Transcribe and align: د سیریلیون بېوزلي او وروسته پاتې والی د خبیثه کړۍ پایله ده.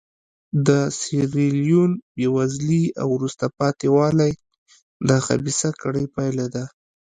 د 0.67 0.69
سیریلیون 0.99 1.91
بېوزلي 2.15 2.83
او 3.01 3.07
وروسته 3.17 3.45
پاتې 3.59 3.87
والی 3.95 4.31
د 5.07 5.09
خبیثه 5.25 5.69
کړۍ 5.81 6.05
پایله 6.15 6.45
ده. 6.55 6.63